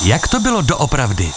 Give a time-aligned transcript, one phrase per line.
[0.00, 1.32] Jak to bylo doopravdy?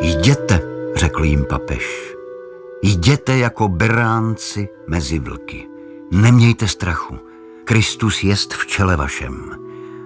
[0.00, 0.60] Jděte,
[0.96, 2.14] řekl jim papež.
[2.82, 5.66] Jděte jako beránci mezi vlky.
[6.12, 7.18] Nemějte strachu.
[7.64, 9.50] Kristus jest v čele vašem.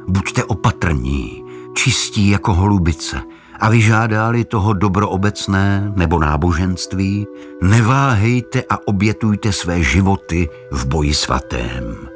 [0.09, 1.45] Buďte opatrní,
[1.75, 3.23] čistí jako holubice
[3.63, 7.27] a vyžádali toho dobro obecné nebo náboženství,
[7.63, 12.09] neváhejte a obětujte své životy v boji svatém.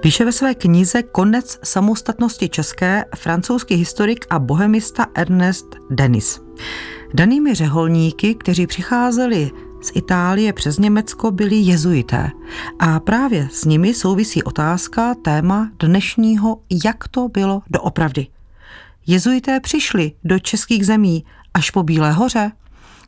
[0.00, 6.40] Píše ve své knize Konec samostatnosti české francouzský historik a bohemista Ernest Denis.
[7.14, 9.50] Danými řeholníky, kteří přicházeli
[9.82, 12.30] z Itálie přes Německo, byli jezuité.
[12.78, 18.26] A právě s nimi souvisí otázka, téma dnešního, jak to bylo doopravdy.
[19.06, 22.52] Jezuité přišli do českých zemí až po Bílé hoře.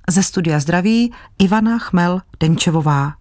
[0.09, 3.13] Ze studia zdraví Ivana Chmel-Denčevová.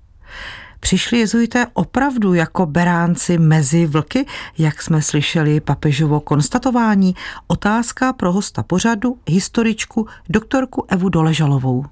[0.80, 4.26] Přišli jezuité opravdu jako beránci mezi vlky,
[4.58, 7.16] jak jsme slyšeli papežovo konstatování?
[7.48, 11.86] Otázka pro hosta pořadu, historičku, doktorku Evu Doležalovou.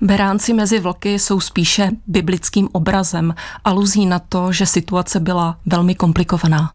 [0.00, 6.70] Beránci mezi vlky jsou spíše biblickým obrazem, aluzí na to, že situace byla velmi komplikovaná.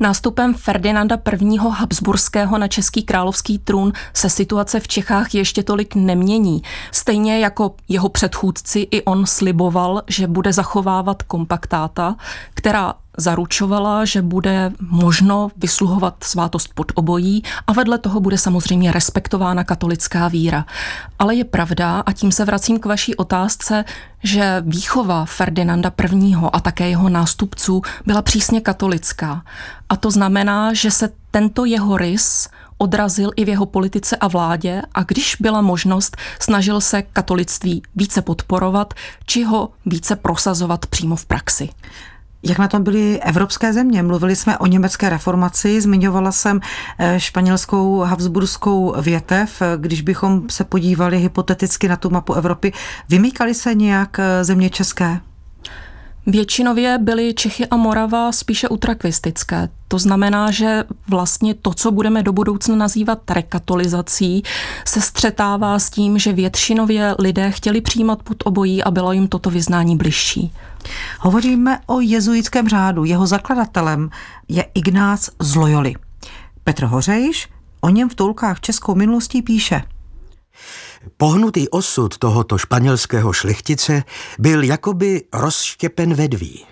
[0.00, 1.58] Nástupem Ferdinanda I.
[1.58, 6.62] Habsburského na český královský trůn se situace v Čechách ještě tolik nemění.
[6.92, 12.16] Stejně jako jeho předchůdci i on sliboval, že bude zachovávat kompaktáta,
[12.54, 19.64] která zaručovala, že bude možno vysluhovat svátost pod obojí a vedle toho bude samozřejmě respektována
[19.64, 20.66] katolická víra.
[21.18, 23.84] Ale je pravda, a tím se vracím k vaší otázce,
[24.22, 26.34] že výchova Ferdinanda I.
[26.52, 29.42] a také jeho nástupců byla přísně katolická.
[29.88, 34.82] A to znamená, že se tento jeho rys odrazil i v jeho politice a vládě
[34.94, 38.94] a když byla možnost, snažil se katolictví více podporovat
[39.26, 41.68] či ho více prosazovat přímo v praxi.
[42.42, 44.02] Jak na tom byly evropské země?
[44.02, 46.60] Mluvili jsme o německé reformaci, zmiňovala jsem
[46.98, 49.62] eh, španělskou Habsburskou větev.
[49.76, 52.72] Když bychom se podívali hypoteticky na tu mapu Evropy,
[53.08, 55.20] vymýkali se nějak eh, země české?
[56.28, 59.68] Většinově byly Čechy a Morava spíše utrakvistické.
[59.88, 64.42] To znamená, že vlastně to, co budeme do budoucna nazývat rekatolizací,
[64.84, 69.50] se střetává s tím, že většinově lidé chtěli přijímat pod obojí a bylo jim toto
[69.50, 70.52] vyznání bližší.
[71.20, 73.04] Hovoříme o jezuitském řádu.
[73.04, 74.10] Jeho zakladatelem
[74.48, 75.94] je Ignác z Loyoli.
[76.64, 77.48] Petr Hořejš
[77.80, 79.82] o něm v toulkách českou minulostí píše–
[81.16, 84.02] Pohnutý osud tohoto španělského šlechtice
[84.38, 86.64] byl jakoby rozštěpen vedví.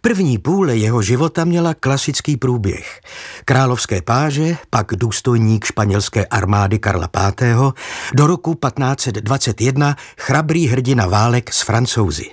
[0.00, 3.00] První půle jeho života měla klasický průběh.
[3.44, 7.72] Královské páže, pak důstojník španělské armády Karla V.
[8.14, 12.30] do roku 1521 chrabrý hrdina válek s francouzi.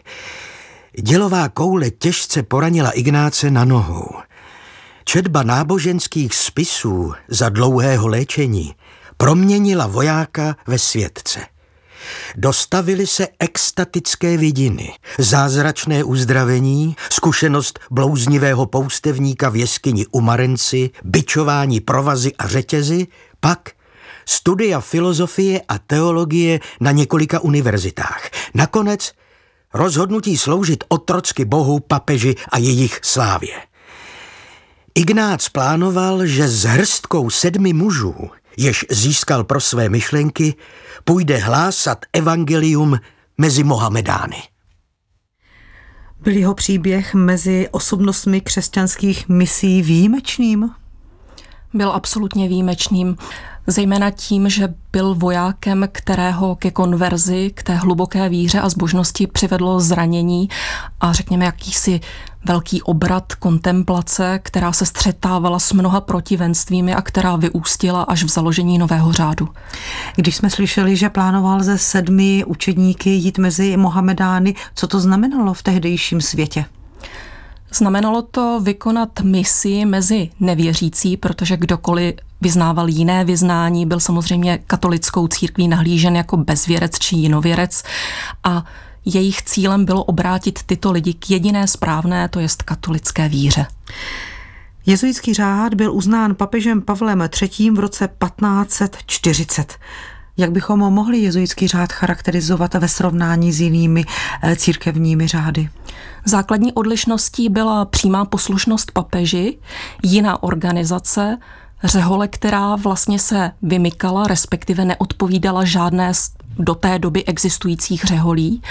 [1.02, 4.10] Dělová koule těžce poranila Ignáce na nohou.
[5.04, 8.76] Četba náboženských spisů za dlouhého léčení
[9.18, 11.40] proměnila vojáka ve světce.
[12.36, 22.36] Dostavily se extatické vidiny, zázračné uzdravení, zkušenost blouznivého poustevníka v jeskyni u Marenci, byčování provazy
[22.36, 23.08] a řetězy,
[23.40, 23.72] pak
[24.26, 28.30] studia filozofie a teologie na několika univerzitách.
[28.54, 29.12] Nakonec
[29.74, 33.62] rozhodnutí sloužit otrocky bohu, papeži a jejich slávě.
[34.96, 38.16] Ignác plánoval, že s hrstkou sedmi mužů
[38.58, 40.56] jež získal pro své myšlenky,
[41.04, 43.00] půjde hlásat evangelium
[43.38, 44.38] mezi Mohamedány.
[46.22, 50.70] Byl jeho příběh mezi osobnostmi křesťanských misí výjimečným?
[51.74, 53.18] Byl absolutně výjimečným
[53.68, 59.80] zejména tím, že byl vojákem, kterého ke konverzi, k té hluboké víře a zbožnosti přivedlo
[59.80, 60.50] zranění
[61.00, 62.00] a řekněme jakýsi
[62.46, 68.78] velký obrat kontemplace, která se střetávala s mnoha protivenstvími a která vyústila až v založení
[68.78, 69.50] nového řádu.
[70.16, 75.64] Když jsme slyšeli, že plánoval ze sedmi učedníky jít mezi Mohamedány, co to znamenalo v
[75.64, 76.66] tehdejším světě?
[77.74, 85.68] Znamenalo to vykonat misi mezi nevěřící, protože kdokoliv vyznával jiné vyznání, byl samozřejmě katolickou církví
[85.68, 87.84] nahlížen jako bezvěrec či jinověrec
[88.44, 88.66] a
[89.06, 93.66] jejich cílem bylo obrátit tyto lidi k jediné správné, to jest katolické víře.
[94.86, 97.72] Jezuitský řád byl uznán papežem Pavlem III.
[97.72, 99.74] v roce 1540.
[100.38, 104.06] Jak bychom mohli jezuitský řád charakterizovat ve srovnání s jinými
[104.44, 105.70] eh, církevními řády?
[106.26, 109.58] Základní odlišností byla přímá poslušnost papeži,
[110.04, 111.38] jiná organizace,
[111.84, 116.14] řehole, která vlastně se vymykala, respektive neodpovídala žádné
[116.60, 118.62] do té doby existujících řeholí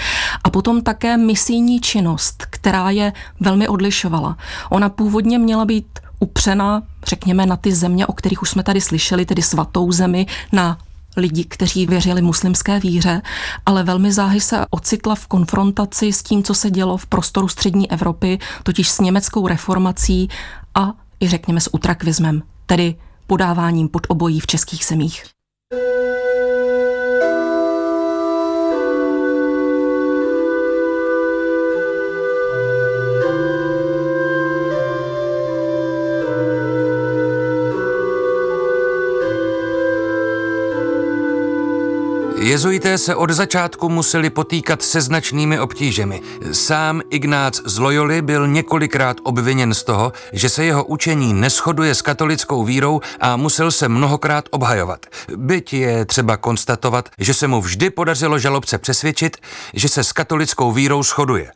[0.43, 4.37] a potom také misijní činnost, která je velmi odlišovala.
[4.69, 9.25] Ona původně měla být upřena, řekněme, na ty země, o kterých už jsme tady slyšeli,
[9.25, 10.77] tedy svatou zemi, na
[11.17, 13.21] lidi, kteří věřili muslimské víře,
[13.65, 17.91] ale velmi záhy se ocitla v konfrontaci s tím, co se dělo v prostoru střední
[17.91, 20.29] Evropy, totiž s německou reformací
[20.75, 22.95] a i řekněme s utrakvismem, tedy
[23.27, 25.23] podáváním pod obojí v českých zemích.
[42.45, 46.21] Jezuité se od začátku museli potýkat se značnými obtížemi.
[46.51, 52.01] Sám Ignác z Loyoli byl několikrát obviněn z toho, že se jeho učení neschoduje s
[52.01, 55.05] katolickou vírou a musel se mnohokrát obhajovat.
[55.35, 59.37] Byť je třeba konstatovat, že se mu vždy podařilo žalobce přesvědčit,
[59.73, 61.51] že se s katolickou vírou shoduje.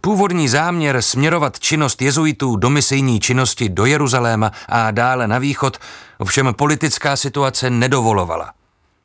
[0.00, 5.78] Původní záměr směrovat činnost jezuitů do misijní činnosti do Jeruzaléma a dále na východ
[6.18, 8.59] ovšem politická situace nedovolovala.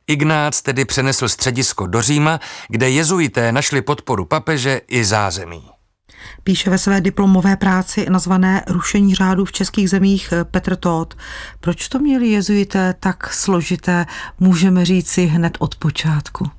[0.08, 5.70] Ignác tedy přenesl středisko do Říma, kde jezuité našli podporu papeže i zázemí.
[6.44, 11.18] Píše ve své diplomové práci nazvané Rušení řádu v českých zemích Petr Todt.
[11.60, 14.06] Proč to měli jezuité tak složité,
[14.40, 16.50] můžeme říci hned od počátku?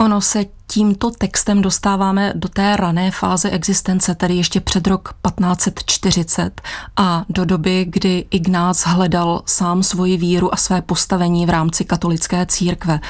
[0.00, 6.60] Ono se tímto textem dostáváme do té rané fáze existence, tedy ještě před rok 1540
[6.96, 12.46] a do doby, kdy Ignác hledal sám svoji víru a své postavení v rámci katolické
[12.46, 13.00] církve.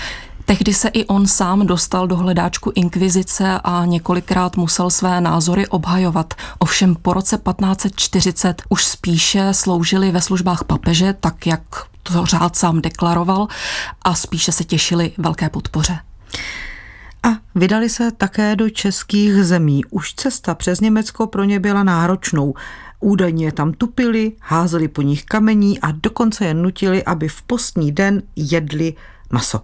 [0.45, 6.35] Tehdy se i on sám dostal do hledáčku inkvizice a několikrát musel své názory obhajovat.
[6.59, 11.63] Ovšem po roce 1540 už spíše sloužili ve službách papeže, tak jak
[12.03, 13.49] to řád sám deklaroval,
[14.03, 15.99] a spíše se těšili velké podpoře.
[17.23, 19.85] A vydali se také do českých zemí.
[19.91, 22.55] Už cesta přes Německo pro ně byla náročnou.
[23.01, 28.23] Údajně tam tupili, házeli po nich kamení a dokonce je nutili, aby v postní den
[28.37, 28.95] jedli
[29.31, 29.61] maso.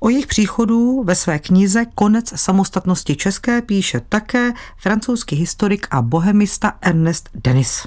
[0.00, 6.72] O jejich příchodu ve své knize Konec samostatnosti české píše také francouzský historik a bohemista
[6.80, 7.86] Ernest Denis.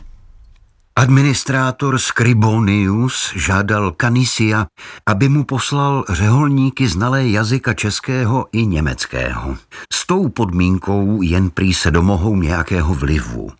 [0.99, 4.67] Administrátor Scribonius žádal Canisia,
[5.05, 9.57] aby mu poslal řeholníky znalé jazyka českého i německého.
[9.93, 13.51] S tou podmínkou jen prý se domohou nějakého vlivu.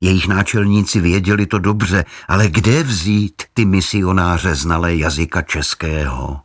[0.00, 6.40] Jejich náčelníci věděli to dobře, ale kde vzít ty misionáře znalé jazyka českého?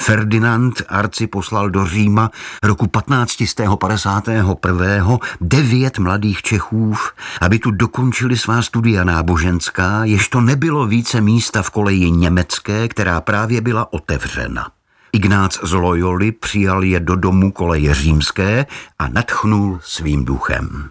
[0.00, 2.30] Ferdinand Arci poslal do Říma
[2.62, 5.18] roku 1551.
[5.40, 6.94] devět mladých Čechů,
[7.40, 13.20] aby tu dokončili svá studia náboženská, jež to nebylo více místa v koleji německé, která
[13.20, 14.68] právě byla otevřena.
[15.12, 18.66] Ignác z Loyoli přijal je do domu koleje římské
[18.98, 20.90] a nadchnul svým duchem.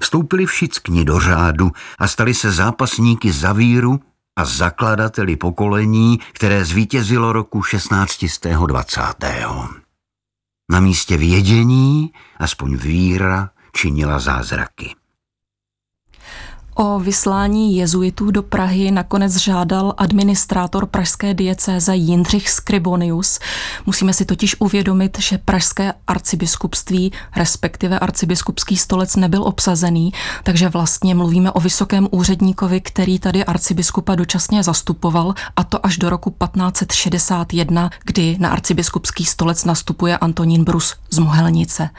[0.00, 4.00] Vstoupili všichni do řádu a stali se zápasníky za víru
[4.36, 9.00] a zakladateli pokolení, které zvítězilo roku 1620.
[10.70, 14.94] Na místě vědění, aspoň víra, činila zázraky.
[16.76, 23.38] O vyslání jezuitů do Prahy nakonec žádal administrátor pražské diecéze Jindřich Scribonius.
[23.86, 31.52] Musíme si totiž uvědomit, že pražské arcibiskupství, respektive arcibiskupský stolec nebyl obsazený, takže vlastně mluvíme
[31.52, 38.36] o vysokém úředníkovi, který tady arcibiskupa dočasně zastupoval, a to až do roku 1561, kdy
[38.40, 41.90] na arcibiskupský stolec nastupuje Antonín Brus z Mohelnice.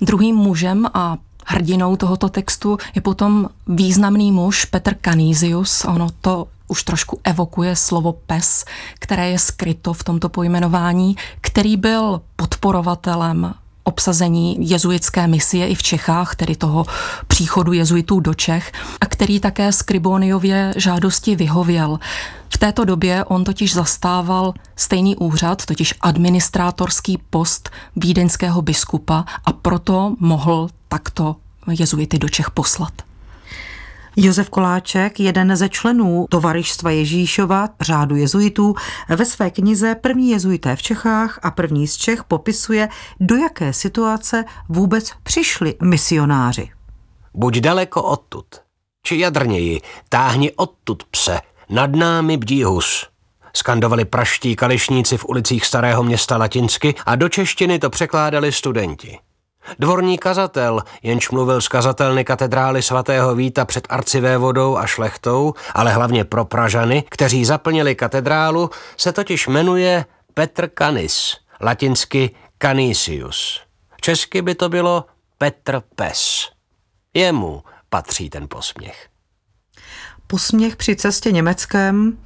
[0.00, 1.16] Druhým mužem a
[1.52, 5.84] Hrdinou tohoto textu je potom významný muž Petr Canisius.
[5.84, 8.64] Ono to už trošku evokuje slovo pes,
[8.98, 16.36] které je skryto v tomto pojmenování, který byl podporovatelem obsazení jezuitské misie i v Čechách,
[16.36, 16.86] tedy toho
[17.26, 21.98] příchodu jezuitů do Čech, a který také Skriboniově žádosti vyhověl.
[22.48, 30.14] V této době on totiž zastával stejný úřad, totiž administrátorský post vídeňského biskupa a proto
[30.18, 31.36] mohl takto
[31.70, 32.92] jezuity do Čech poslat.
[34.16, 38.74] Josef Koláček, jeden ze členů Tovarištva Ježíšova, řádu jezuitů,
[39.08, 42.88] ve své knize První jezuité v Čechách a první z Čech popisuje,
[43.20, 46.70] do jaké situace vůbec přišli misionáři.
[47.34, 48.46] Buď daleko odtud,
[49.02, 53.06] či jadrněji, táhni odtud pse, nad námi bdí hus.
[53.56, 59.18] Skandovali praští kališníci v ulicích starého města latinsky a do češtiny to překládali studenti.
[59.78, 66.24] Dvorní kazatel, jenž mluvil z kazatelny katedrály svatého Víta před arcivévodou a šlechtou, ale hlavně
[66.24, 72.30] pro Pražany, kteří zaplnili katedrálu, se totiž jmenuje Petr Canis, latinsky
[72.62, 73.60] Canisius.
[74.00, 75.04] Česky by to bylo
[75.38, 76.48] Petr Pes.
[77.14, 79.08] Jemu patří ten posměch.
[80.26, 82.18] Posměch při cestě Německem,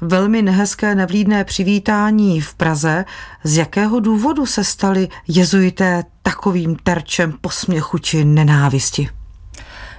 [0.00, 3.04] velmi nehezké nevlídné přivítání v Praze.
[3.44, 9.08] Z jakého důvodu se stali jezuité takovým terčem posměchu či nenávisti?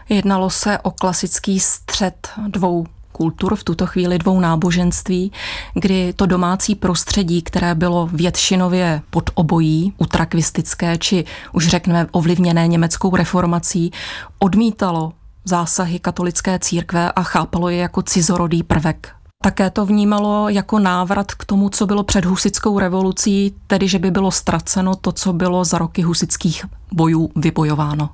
[0.10, 5.32] Jednalo se o klasický střed dvou kultur, v tuto chvíli dvou náboženství,
[5.74, 13.16] kdy to domácí prostředí, které bylo většinově pod obojí, utrakvistické či už řekneme ovlivněné německou
[13.16, 13.92] reformací,
[14.39, 15.13] odmítalo
[15.46, 21.46] zásahy katolické církve a chápalo je jako cizorodý prvek také to vnímalo jako návrat k
[21.46, 25.77] tomu, co bylo před husickou revolucí, tedy že by bylo ztraceno to, co bylo za
[25.77, 28.10] roky husických bojů vybojováno.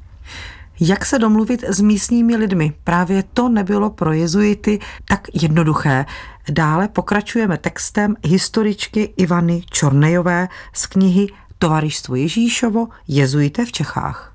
[0.79, 2.73] Jak se domluvit s místními lidmi?
[2.83, 6.05] Právě to nebylo pro jezuity tak jednoduché.
[6.49, 11.27] Dále pokračujeme textem historičky Ivany Čornejové z knihy
[11.59, 14.32] Tovarištvo Ježíšovo Jezuité v Čechách.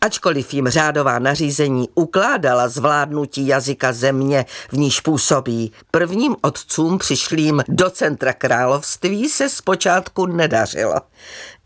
[0.00, 7.90] Ačkoliv jim řádová nařízení ukládala zvládnutí jazyka země, v níž působí, prvním otcům přišlým do
[7.90, 10.94] centra království se zpočátku nedařilo.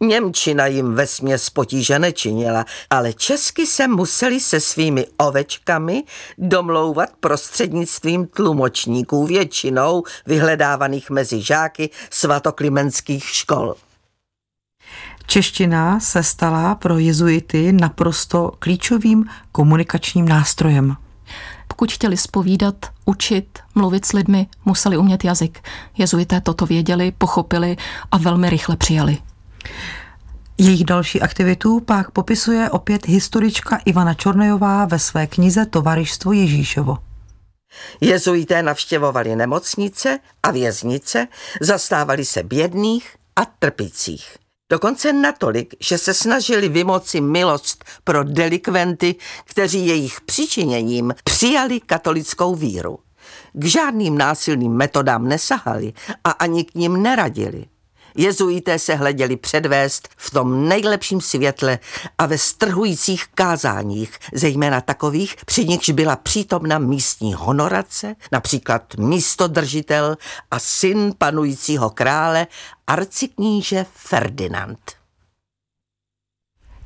[0.01, 6.03] Němčina jim ve směs potíže nečinila, ale česky se museli se svými ovečkami
[6.39, 13.75] domlouvat prostřednictvím tlumočníků většinou vyhledávaných mezi žáky svatoklimenských škol.
[15.27, 20.97] Čeština se stala pro jezuity naprosto klíčovým komunikačním nástrojem.
[21.69, 25.69] Pokud chtěli spovídat, učit, mluvit s lidmi, museli umět jazyk.
[25.99, 27.77] Jezuité toto věděli, pochopili
[28.11, 29.19] a velmi rychle přijali.
[30.59, 36.99] Jejich další aktivitu pak popisuje opět historička Ivana Čornejová ve své knize Tovarištvo Ježíšovo.
[38.01, 41.29] Jezuité navštěvovali nemocnice a věznice,
[41.61, 44.44] zastávali se bědných a trpících.
[44.71, 52.99] Dokonce natolik, že se snažili vymoci milost pro delikventy, kteří jejich přičiněním přijali katolickou víru.
[53.53, 55.93] K žádným násilným metodám nesahali
[56.25, 57.67] a ani k ním neradili.
[58.15, 61.79] Jezuité se hleděli předvést v tom nejlepším světle
[62.19, 70.17] a ve strhujících kázáních, zejména takových, při nichž byla přítomna místní honorace, například místodržitel
[70.51, 72.47] a syn panujícího krále,
[72.87, 75.04] arcikníže Ferdinand.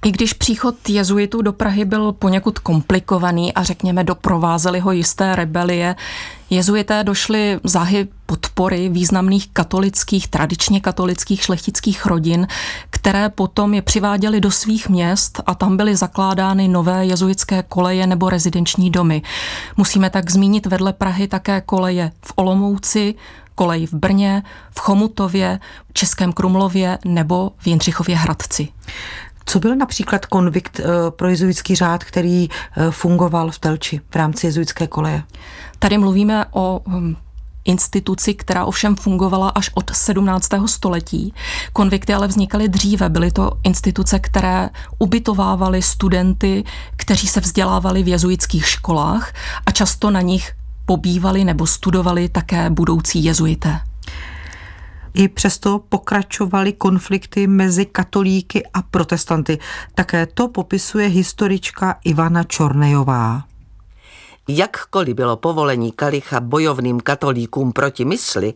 [0.05, 5.97] I když příchod jezuitů do Prahy byl poněkud komplikovaný a řekněme doprovázely ho jisté rebelie,
[6.51, 12.47] jezuité došli záhy podpory významných katolických, tradičně katolických šlechtických rodin,
[12.91, 18.31] které potom je přiváděly do svých měst a tam byly zakládány nové jezuitské koleje nebo
[18.31, 19.23] rezidenční domy.
[19.77, 23.15] Musíme tak zmínit vedle Prahy také koleje v Olomouci,
[23.55, 25.61] kolej v Brně, v Chomutově,
[25.93, 28.69] Českém Krumlově nebo v Jindřichově Hradci.
[29.49, 34.47] Co byl například konvikt eh, pro jezuitský řád, který eh, fungoval v Telči v rámci
[34.47, 35.23] jezuitské koleje?
[35.79, 37.17] Tady mluvíme o hm,
[37.65, 40.49] instituci, která ovšem fungovala až od 17.
[40.67, 41.35] století.
[41.73, 43.09] Konvikty ale vznikaly dříve.
[43.09, 46.65] Byly to instituce, které ubytovávaly studenty,
[46.97, 49.33] kteří se vzdělávali v jezuitských školách
[49.67, 50.53] a často na nich
[50.87, 53.81] pobývali nebo studovali také budoucí jezuité.
[55.19, 59.59] I přesto pokračovaly konflikty mezi katolíky a protestanty.
[59.95, 63.45] Také to popisuje historička Ivana Čornejová.
[64.49, 68.55] Jakkoliv bylo povolení kalicha bojovným katolíkům proti mysli,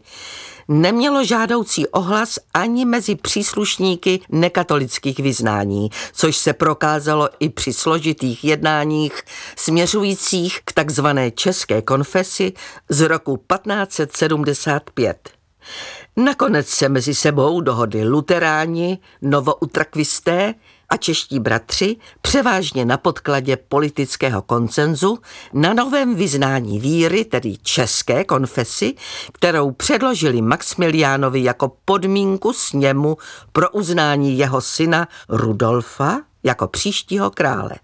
[0.69, 9.23] nemělo žádoucí ohlas ani mezi příslušníky nekatolických vyznání, což se prokázalo i při složitých jednáních
[9.57, 12.53] směřujících k takzvané české konfesi
[12.89, 15.43] z roku 1575.
[16.17, 20.55] Nakonec se mezi sebou dohodli luteráni, novoutrakvisté
[20.89, 25.19] a čeští bratři, převážně na podkladě politického koncenzu,
[25.53, 28.95] na novém vyznání víry, tedy české konfesi,
[29.33, 33.17] kterou předložili Maximiliánovi jako podmínku sněmu
[33.53, 37.75] pro uznání jeho syna Rudolfa jako příštího krále.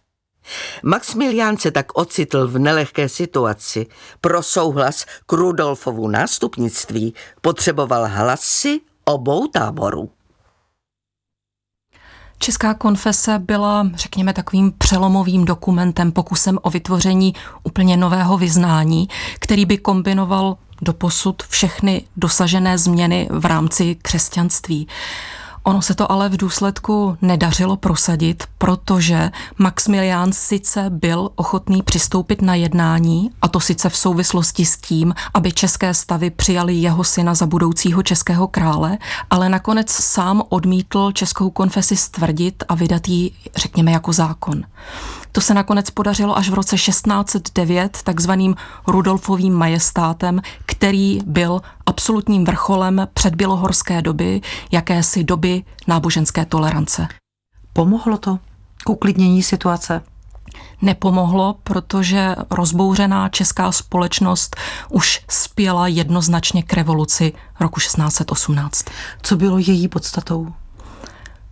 [0.83, 3.87] Maximilián se tak ocitl v nelehké situaci.
[4.21, 10.11] Pro souhlas k Rudolfovu nástupnictví potřeboval hlasy obou táborů.
[12.39, 19.79] Česká konfese byla, řekněme, takovým přelomovým dokumentem, pokusem o vytvoření úplně nového vyznání, který by
[19.79, 24.89] kombinoval doposud všechny dosažené změny v rámci křesťanství.
[25.69, 32.55] Ono se to ale v důsledku nedařilo prosadit, protože Maximilián sice byl ochotný přistoupit na
[32.55, 37.47] jednání, a to sice v souvislosti s tím, aby české stavy přijali jeho syna za
[37.47, 38.99] budoucího českého krále,
[39.31, 44.65] ale nakonec sám odmítl českou konfesi stvrdit a vydat ji, řekněme, jako zákon.
[45.33, 48.55] To se nakonec podařilo až v roce 1609 takzvaným
[48.87, 54.41] Rudolfovým majestátem, který byl absolutním vrcholem předbělohorské doby,
[54.73, 57.09] jakési doby náboženské tolerance.
[57.73, 58.39] Pomohlo to
[58.85, 60.03] k uklidnění situace?
[60.83, 64.57] Nepomohlo, protože rozbouřená česká společnost
[64.89, 68.85] už spěla jednoznačně k revoluci roku 1618.
[69.23, 70.53] Co bylo její podstatou?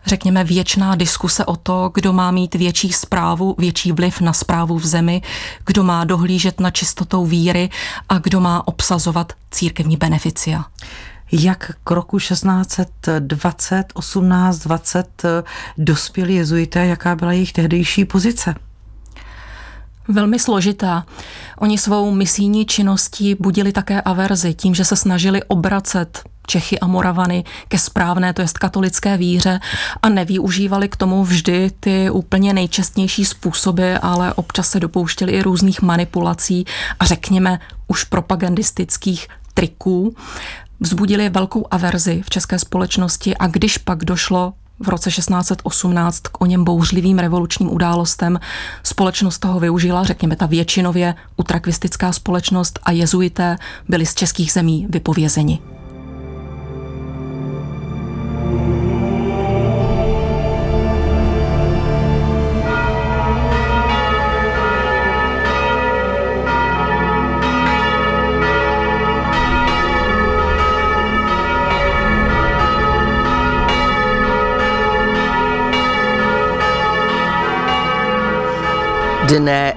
[0.07, 4.87] řekněme, věčná diskuse o to, kdo má mít větší zprávu, větší vliv na zprávu v
[4.87, 5.23] zemi,
[5.67, 7.71] kdo má dohlížet na čistotou víry
[8.09, 10.65] a kdo má obsazovat církevní beneficia.
[11.33, 15.23] Jak k roku 1620, 1820
[15.78, 18.54] dospěli jezuité, jaká byla jejich tehdejší pozice?
[20.09, 21.06] Velmi složitá.
[21.59, 27.45] Oni svou misijní činností budili také averzi tím, že se snažili obracet Čechy a Moravany
[27.68, 29.61] ke správné, to jest katolické víře
[30.02, 35.83] a nevyužívali k tomu vždy ty úplně nejčestnější způsoby, ale občas se dopouštěli i různých
[35.83, 36.64] manipulací
[37.00, 40.16] a řekněme už propagandistických triků.
[40.80, 46.47] Vzbudili velkou averzi v české společnosti a když pak došlo v roce 1618 k o
[46.47, 48.40] něm bouřlivým revolučním událostem.
[48.83, 53.56] Společnost toho využila, řekněme ta většinově utrakvistická společnost a jezuité
[53.88, 55.75] byli z českých zemí vypovězeni.
[79.26, 79.76] Dne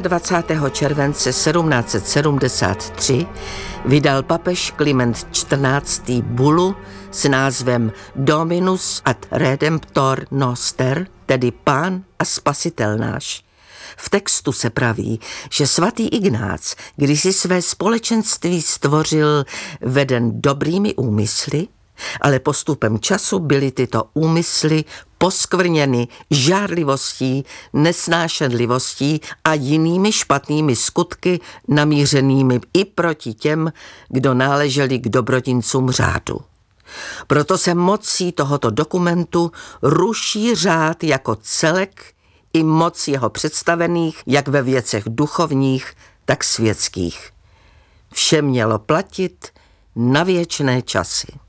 [0.00, 0.70] 21.
[0.70, 3.26] července 1773
[3.84, 6.22] vydal papež Kliment XIV.
[6.22, 6.76] bulu
[7.10, 13.44] s názvem Dominus ad Redemptor Noster, tedy Pán a Spasitel náš.
[13.96, 19.44] V textu se praví, že svatý Ignác, když si své společenství stvořil
[19.80, 21.68] veden dobrými úmysly,
[22.20, 24.84] ale postupem času byly tyto úmysly
[25.18, 33.72] poskvrněny žárlivostí, nesnášenlivostí a jinými špatnými skutky namířenými i proti těm,
[34.08, 36.40] kdo náleželi k dobrodincům řádu.
[37.26, 39.52] Proto se mocí tohoto dokumentu
[39.82, 42.14] ruší řád jako celek
[42.52, 45.92] i moc jeho představených, jak ve věcech duchovních,
[46.24, 47.30] tak světských.
[48.12, 49.48] Vše mělo platit
[49.96, 51.43] na věčné časy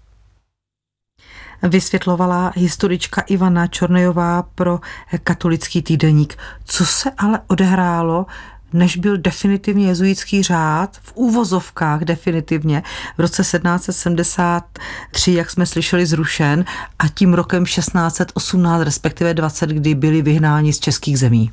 [1.65, 4.79] vysvětlovala historička Ivana Čornejová pro
[5.23, 6.37] katolický týdeník.
[6.65, 8.25] Co se ale odehrálo
[8.73, 12.83] než byl definitivně jezuitský řád, v úvozovkách definitivně,
[13.17, 16.65] v roce 1773, jak jsme slyšeli, zrušen
[16.99, 21.51] a tím rokem 1618, respektive 20, kdy byli vyhnáni z českých zemí.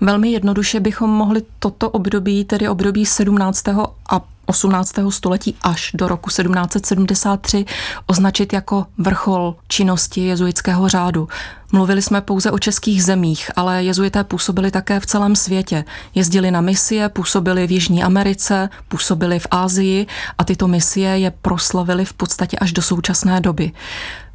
[0.00, 3.68] Velmi jednoduše bychom mohli toto období, tedy období 17.
[4.10, 4.20] a
[4.52, 4.92] 18.
[5.08, 7.64] století až do roku 1773
[8.06, 11.28] označit jako vrchol činnosti jezuitského řádu.
[11.72, 15.84] Mluvili jsme pouze o českých zemích, ale jezuité působili také v celém světě.
[16.14, 20.06] Jezdili na misie, působili v Jižní Americe, působili v Ázii
[20.38, 23.72] a tyto misie je proslavili v podstatě až do současné doby.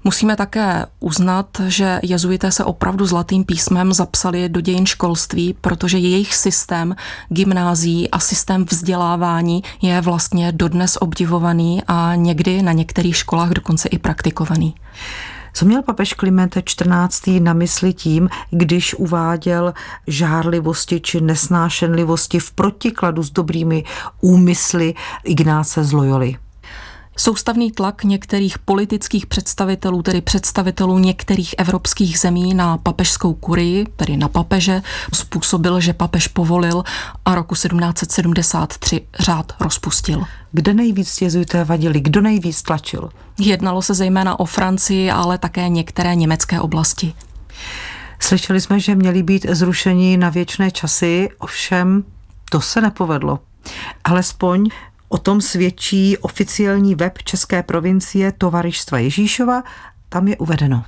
[0.08, 6.36] Musíme také uznat, že jezuité se opravdu zlatým písmem zapsali do dějin školství, protože jejich
[6.36, 6.96] systém
[7.30, 13.98] gymnází a systém vzdělávání je vlastně dodnes obdivovaný a někdy na některých školách dokonce i
[13.98, 14.76] praktikovaný.
[15.54, 17.42] Co měl papež Kliment XIV.
[17.42, 19.74] na mysli tím, když uváděl
[20.08, 23.84] žárlivosti či nesnášenlivosti v protikladu s dobrými
[24.22, 24.94] úmysly
[25.24, 26.38] Ignáce z Loyoli?
[27.20, 34.28] Soustavný tlak některých politických představitelů, tedy představitelů některých evropských zemí na papežskou kurii, tedy na
[34.28, 34.82] papeže,
[35.14, 36.84] způsobil, že papež povolil
[37.26, 40.24] a roku 1773 řád rozpustil.
[40.52, 42.00] Kde nejvíc jezuité vadili?
[42.00, 43.10] Kdo nejvíc tlačil?
[43.40, 47.14] Jednalo se zejména o Francii, ale také některé německé oblasti.
[48.20, 52.04] Slyšeli jsme, že měli být zrušeni na věčné časy, ovšem
[52.52, 53.40] to se nepovedlo.
[54.04, 54.70] Alespoň
[55.10, 59.64] O tom svědčí oficiální web České provincie Tovarištva Ježíšova,
[60.10, 60.84] tam je uvedeno.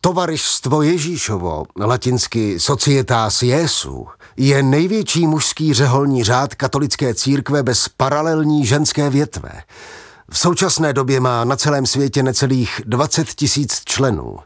[0.00, 9.10] Tovarištvo Ježíšovo, latinsky Societas Jesu, je největší mužský řeholní řád katolické církve bez paralelní ženské
[9.10, 9.50] větve.
[10.30, 14.36] V současné době má na celém světě necelých 20 tisíc členů.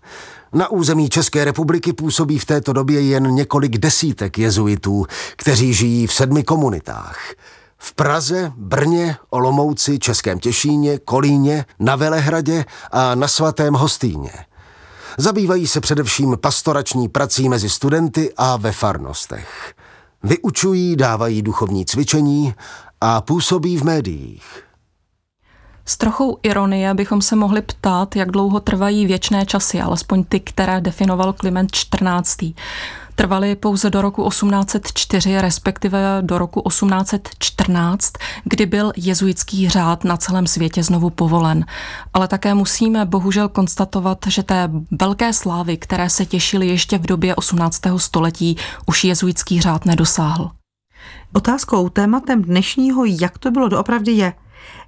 [0.53, 6.13] Na území České republiky působí v této době jen několik desítek jezuitů, kteří žijí v
[6.13, 7.35] sedmi komunitách.
[7.85, 14.31] V Praze, Brně, Olomouci, Českém Těšíně, Kolíně, na Velehradě a na svatém Hostýně.
[15.19, 19.75] Zabývají se především pastorační prací mezi studenty a ve farnostech.
[20.23, 22.55] Vyučují, dávají duchovní cvičení
[23.01, 24.65] a působí v médiích.
[25.85, 30.81] S trochou ironie bychom se mohli ptát, jak dlouho trvají věčné časy, alespoň ty, které
[30.81, 32.55] definoval Kliment XIV.
[33.23, 38.13] Trvaly pouze do roku 1804, respektive do roku 1814,
[38.45, 41.65] kdy byl jezuitský řád na celém světě znovu povolen.
[42.15, 47.35] Ale také musíme bohužel konstatovat, že té velké slávy, které se těšily ještě v době
[47.35, 47.81] 18.
[47.97, 48.57] století,
[48.87, 50.51] už jezuitský řád nedosáhl.
[51.33, 54.33] Otázkou, tématem dnešního, jak to bylo doopravdy je,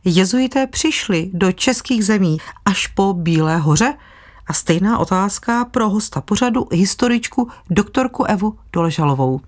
[0.04, 3.94] jezuité přišli do českých zemí až po Bílé hoře?
[4.46, 9.40] A stejná otázka pro hosta pořadu, historičku doktorku Evu Doležalovou.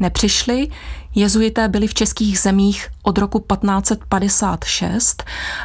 [0.00, 0.68] Nepřišli,
[1.14, 5.24] jezuité byli v českých zemích od roku 1556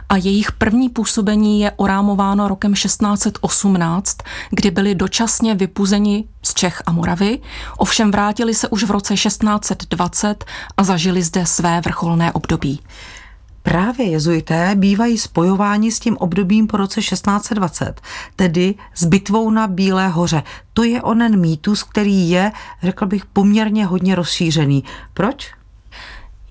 [0.10, 4.18] a jejich první působení je orámováno rokem 1618,
[4.50, 7.40] kdy byli dočasně vypuzeni z Čech a Moravy,
[7.78, 10.46] ovšem vrátili se už v roce 1620
[10.78, 12.80] a zažili zde své vrcholné období.
[13.64, 18.02] Právě jezuité bývají spojováni s tím obdobím po roce 1620,
[18.36, 20.44] tedy s bitvou na Bílé hoře.
[20.74, 22.52] To je onen mýtus, který je,
[22.84, 24.84] řekl bych, poměrně hodně rozšířený.
[25.14, 25.52] Proč?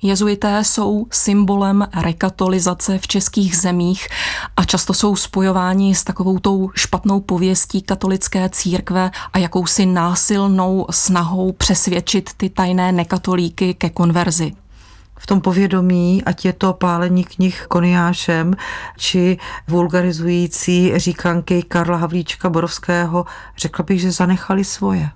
[0.02, 4.08] Jezuité jsou symbolem rekatolizace v českých zemích
[4.56, 11.52] a často jsou spojováni s takovou tou špatnou pověstí katolické církve a jakousi násilnou snahou
[11.52, 14.52] přesvědčit ty tajné nekatolíky ke konverzi
[15.20, 18.54] v tom povědomí, ať je to pálení knih Koniášem,
[18.96, 23.24] či vulgarizující říkanky Karla Havlíčka Borovského,
[23.58, 25.10] řekla bych, že zanechali svoje.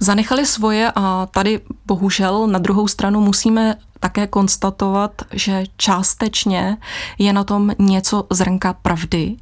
[0.00, 6.76] Zanechali svoje a tady bohužel na druhou stranu musíme také konstatovat, že částečně
[7.18, 9.36] je na tom něco zrnka pravdy,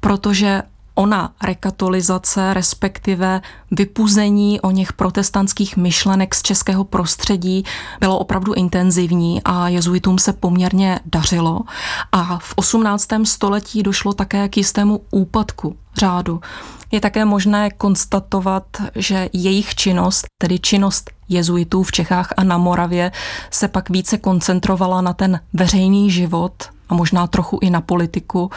[0.00, 0.62] protože
[1.00, 7.64] ona rekatolizace, respektive vypuzení o něch protestantských myšlenek z českého prostředí
[8.00, 11.60] bylo opravdu intenzivní a jezuitům se poměrně dařilo.
[12.12, 13.08] A v 18.
[13.24, 16.40] století došlo také k jistému úpadku řádu.
[16.90, 23.12] Je také možné konstatovat, že jejich činnost, tedy činnost jezuitů v Čechách a na Moravě,
[23.50, 26.52] se pak více koncentrovala na ten veřejný život
[26.90, 28.50] a možná trochu i na politiku.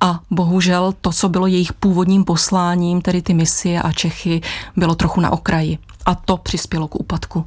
[0.00, 4.40] A bohužel to, co bylo jejich původním posláním, tedy ty misie a Čechy,
[4.76, 5.78] bylo trochu na okraji.
[6.06, 7.44] A to přispělo k úpadku.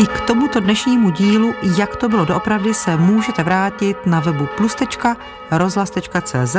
[0.00, 6.56] I k tomuto dnešnímu dílu, jak to bylo doopravdy, se můžete vrátit na webu plus.rozhlas.cz,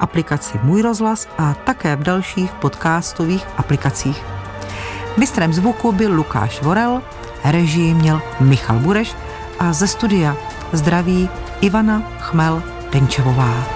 [0.00, 4.22] aplikaci Můj rozhlas a také v dalších podcastových aplikacích.
[5.16, 7.02] Mistrem zvuku byl Lukáš Vorel,
[7.44, 9.14] režii měl Michal Bureš
[9.58, 10.36] a ze studia
[10.72, 11.28] zdraví
[11.60, 13.75] Ivana Chmel Denčevová.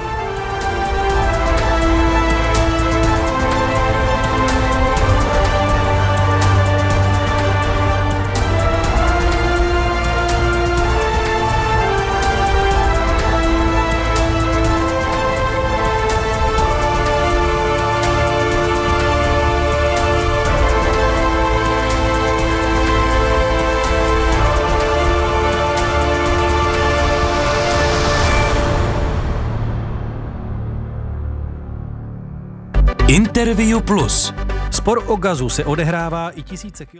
[33.11, 34.35] Interview Plus.
[34.71, 36.99] Spor o gazu se odehrává i tisíce kilo...